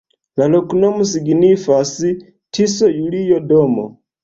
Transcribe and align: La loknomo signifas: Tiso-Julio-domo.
La 0.41 0.45
loknomo 0.53 1.05
signifas: 1.11 1.93
Tiso-Julio-domo. 2.59 3.89